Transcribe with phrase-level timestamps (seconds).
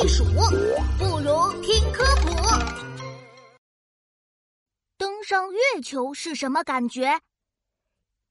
[0.00, 2.30] 避暑，不如听科普。
[4.96, 7.20] 登上月球是什么感觉？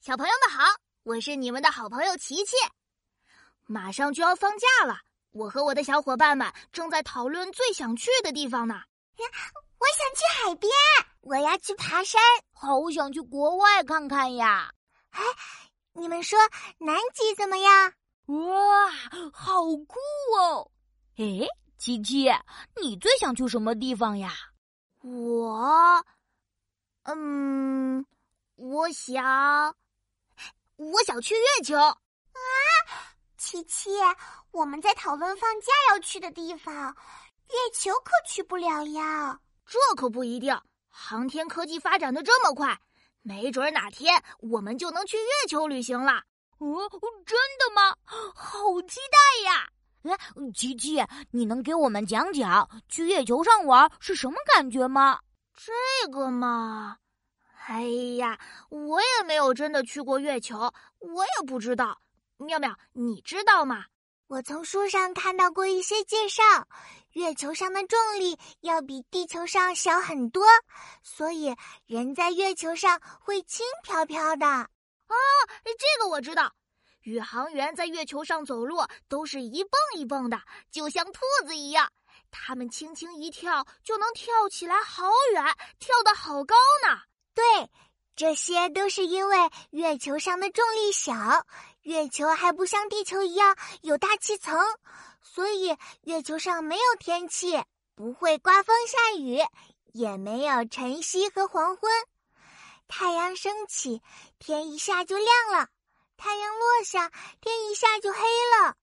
[0.01, 0.65] 小朋友们好，
[1.03, 2.55] 我是你们的好朋友琪琪。
[3.67, 4.97] 马上就要放假了，
[5.29, 8.81] 我和我的小伙伴们正在讨论最想去的地方呢。
[9.19, 10.71] 我想去海边，
[11.21, 12.19] 我要去爬山，
[12.51, 14.73] 好想去国外看看呀！
[15.11, 15.21] 哎，
[15.93, 16.39] 你们说
[16.79, 17.93] 南极怎么样？
[18.25, 18.89] 哇，
[19.31, 19.99] 好酷
[20.35, 20.71] 哦！
[21.17, 21.45] 哎，
[21.79, 22.29] 琪琪，
[22.81, 24.33] 你最想去什么地方呀？
[25.01, 26.05] 我，
[27.03, 28.05] 嗯，
[28.55, 29.73] 我想，
[30.75, 31.77] 我想去月球。
[31.77, 31.95] 啊，
[33.37, 33.91] 琪琪，
[34.51, 36.93] 我们在讨论放假要去的地方，
[37.47, 39.39] 月球可去不了呀。
[39.65, 40.53] 这可不一定，
[40.89, 42.77] 航天科技发展的这么快，
[43.21, 46.25] 没准哪天我们就能去月球旅行了。
[46.57, 46.89] 哦，
[47.25, 47.95] 真的吗？
[48.35, 49.69] 好期待呀！
[50.03, 50.17] 哎，
[50.53, 55.19] 琪琪，你能给我们讲讲去月球上玩是什么感觉吗？
[55.53, 56.97] 这个嘛，
[57.67, 57.81] 哎
[58.17, 61.99] 呀，我也没有真的去过月球，我也不知道。
[62.37, 63.83] 妙妙，你知道吗？
[64.27, 66.43] 我从书上看到过一些介绍，
[67.13, 70.45] 月球上的重力要比地球上小很多，
[71.03, 71.53] 所以
[71.87, 74.45] 人在月球上会轻飘飘的。
[74.47, 75.15] 哦，
[75.63, 76.53] 这个我知道。
[77.09, 81.91] 宇航员在月球上走路都是一蹦一蹦的，就像兔子一样。
[82.29, 85.43] 他们轻轻一跳就能跳起来好远，
[85.79, 86.55] 跳得好高
[86.87, 87.01] 呢。
[87.33, 87.43] 对，
[88.15, 91.13] 这些都是因为月球上的重力小。
[91.81, 94.59] 月球还不像地球一样有大气层，
[95.23, 97.59] 所以月球上没有天气，
[97.95, 99.39] 不会刮风下雨，
[99.93, 101.89] 也没有晨曦和黄昏。
[102.87, 104.03] 太阳升起，
[104.37, 105.67] 天一下就亮了；
[106.19, 108.75] 太阳落下，天一下就黑了。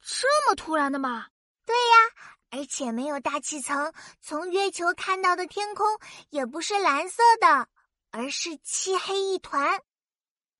[0.00, 1.28] 这么突然的吗？
[1.64, 5.86] 对呀，而且没有大气层，从月球看到的天空
[6.30, 7.68] 也不是蓝色的，
[8.10, 9.80] 而是漆黑一团。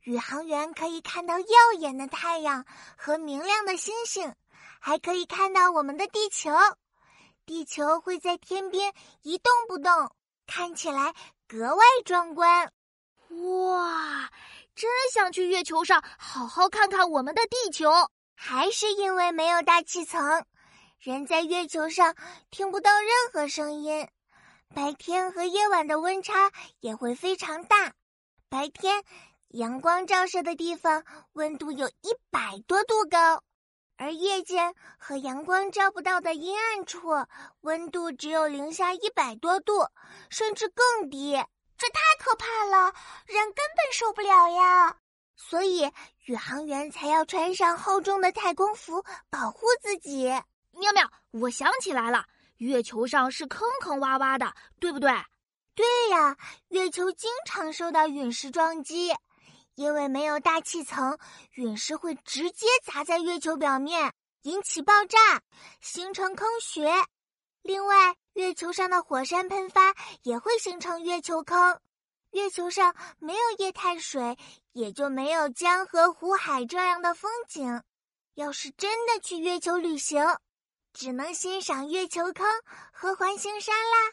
[0.03, 2.65] 宇航员可以看到耀眼的太阳
[2.97, 4.35] 和明亮的星星，
[4.81, 6.53] 还可以看到我们的地球。
[7.45, 10.15] 地球会在天边一动不动，
[10.47, 11.13] 看起来
[11.49, 12.73] 格外壮观。
[13.31, 14.31] 哇，
[14.75, 17.91] 真想去月球上好好看看我们的地球。
[18.35, 20.45] 还是因为没有大气层，
[20.99, 22.15] 人在月球上
[22.51, 24.09] 听不到任何声音，
[24.75, 27.95] 白天和夜晚的温差也会非常大。
[28.49, 29.03] 白天。
[29.55, 33.45] 阳光照射的地方温度有一百多度高，
[33.97, 37.09] 而夜间和阳光照不到的阴暗处
[37.61, 39.87] 温度只有零下一百多度，
[40.29, 41.41] 甚至更低。
[41.85, 42.95] 这太可怕了，
[43.27, 44.97] 人根本受不了呀！
[45.37, 45.93] 所以
[46.25, 50.25] 宇航员才要穿上厚重的太空服保护自己。
[50.71, 52.25] 妙妙，我想起来了，
[52.57, 55.11] 月球上是坑坑洼洼的，对不对？
[55.75, 59.15] 对呀，月球经常受到陨石撞击。
[59.75, 61.19] 因为没有大气层，
[61.53, 65.19] 陨石会直接砸在月球表面，引起爆炸，
[65.83, 66.91] 形成坑穴。
[67.65, 71.81] 另外，月球上的火山喷发也会形成月球坑。
[72.33, 74.37] 月球上没有液态水，
[74.73, 77.83] 也就没有江河湖海这样的风景。
[78.35, 80.23] 要是真的去月球旅行，
[80.93, 82.47] 只能欣赏月球坑
[82.93, 84.13] 和环形山啦。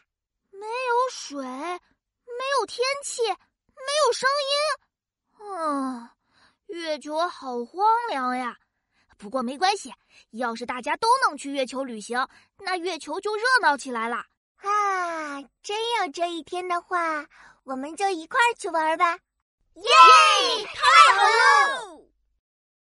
[0.52, 5.44] 没有水，没有天气，没有声音。
[5.44, 6.10] 嗯，
[6.68, 8.58] 月球好荒凉呀。
[9.18, 9.94] 不过没关系，
[10.32, 12.28] 要是大家都能去月球旅行，
[12.60, 14.26] 那月球就热闹起来了。
[14.58, 17.26] 啊，真有这一天的话，
[17.64, 19.18] 我们就一块儿去玩吧。
[19.76, 19.84] 耶，
[20.74, 21.91] 太好了！